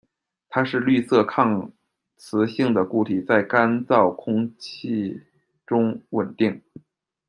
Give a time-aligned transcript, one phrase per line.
[0.49, 1.71] 它是绿色抗
[2.17, 5.21] 磁性的固体，在干燥空气
[5.63, 6.59] 中稳定。